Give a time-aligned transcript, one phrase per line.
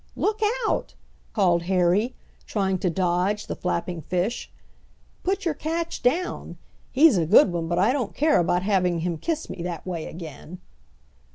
[0.15, 0.95] "Look out!"
[1.31, 2.15] called Harry,
[2.47, 4.51] trying to dodge the flapping fish.
[5.21, 6.57] "Put your catch down.
[6.91, 10.07] He's a good one, but I don't care about having him kiss me that way
[10.07, 10.57] again."